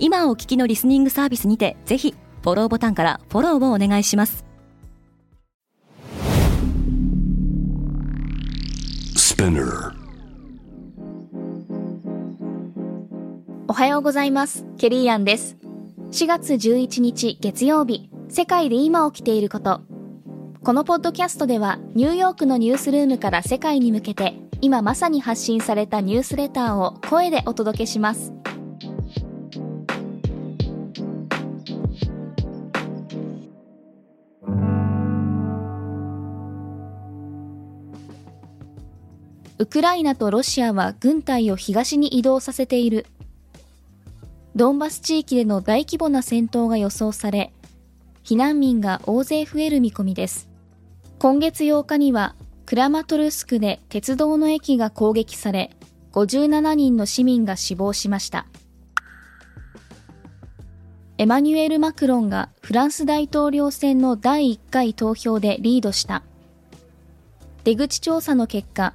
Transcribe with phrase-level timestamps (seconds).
[0.00, 4.44] 今お聞きのリスニングサービスにてぜひフォローボタンからフォローをお願いします。
[13.66, 14.64] おはようございます。
[14.78, 15.56] ケリーアンです。
[16.12, 19.80] 4月11日月曜日世界で今起きていること。
[20.62, 28.32] このポッドキャストではニューヨークのニュースルームから世界に向けて今まさに発信されたニュースレターを声でお届けします
[39.60, 43.06] ウクライナとロシアは軍隊を東に移動させている。
[44.54, 47.52] ドンバス地域での大規模な戦闘が予想され、
[48.22, 50.48] 避難民が大勢増える見込みです。
[51.18, 52.36] 今月8日には、
[52.66, 55.70] クラマトルスクで鉄道の駅が攻撃され、
[56.12, 58.46] 57人の市民が死亡しました。
[61.16, 66.22] エマニュエル・マクロンがフランス大統領選の第1回投票でリードした。
[67.64, 68.94] 出口調査の結果、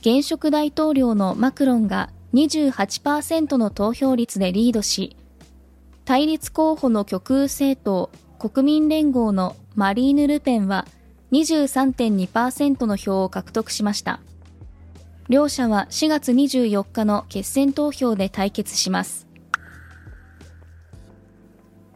[0.00, 5.16] 現職大統領のマクロンが28%の投票率でリードし、
[6.04, 10.86] 対立候補の極右政党国民連合のマリーヌ・ルペンは
[11.32, 14.20] 23.2%の票を獲得しました。
[15.28, 19.26] 両者は4月24日の決選投票で対決します。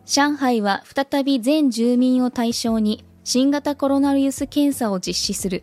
[0.04, 5.62] 上海は再び全住民を対象に新型コロナウイルス検査を実施する。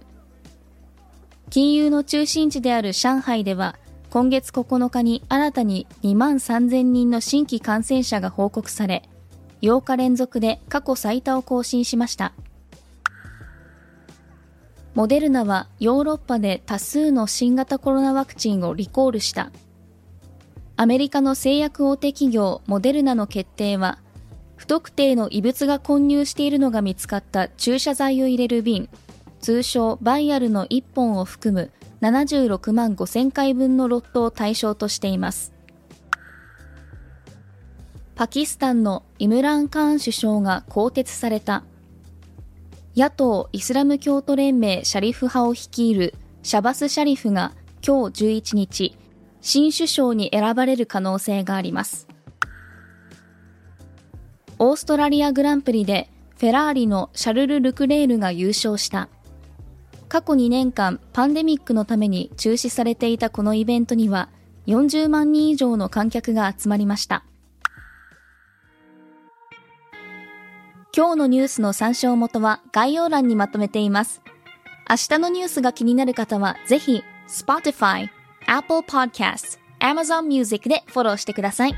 [1.50, 3.76] 金融の中心地である上海では、
[4.11, 9.10] 今月9日に新たに2万3000人の新規感染者が報告され、
[9.64, 12.33] 8日連続で過去最多を更新しました。
[14.93, 19.52] モデルナはヨーロッパで多数の新型コロナワクチンをリコールした。
[20.76, 23.98] アメリカの製薬大手企業モデルナの決定は、
[24.55, 28.87] 不特定の異物が混入しているのが見つかった注射剤を入れる瓶
[29.42, 35.54] 通称バイアルの1本を含む76万5000回分のロットを対象としています。
[38.16, 41.64] パキスタンのイムラン・カーン首相が更迭された。
[42.95, 46.14] 野党イスラム教徒連盟シャリフ派を率いる
[46.44, 47.54] シャバス・シャリフが
[47.86, 48.98] 今日11日、
[49.39, 52.08] 新首相に選ばれる可能性があります。
[54.58, 59.08] オーストラリアグランプリでフェラーリのシャルル・ルクレールが優勝した。
[60.09, 64.30] 過去2年間パンデミックのために中止されていたこのイベントには
[64.65, 67.23] 40万人以上の観客が集まりました。
[70.95, 74.21] 今日のニュースの参照元は概要欄にまとめています。
[74.89, 78.08] 明日のニュースが気になる方はぜひ Spotify、
[78.48, 81.75] Apple Podcasts、Amazon Music でフォローしてください。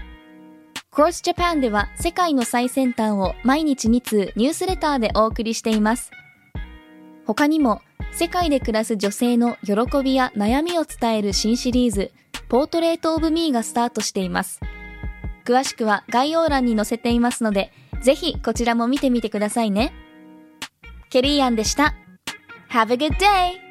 [0.94, 6.12] Course Japan では世界の最先端を毎日2通ニュースレターでお送りしています。
[7.26, 9.74] 他にも世界で暮らす女性の喜
[10.04, 12.12] びや悩みを伝える新シリーズ、
[12.50, 14.60] ポートレートオブミーがスタートしています。
[15.46, 17.72] 詳しくは概要欄に載せていますので、
[18.02, 19.94] ぜひこちらも見てみてくださいね。
[21.10, 21.96] ケリーアンでした。
[22.70, 23.71] Have a good day!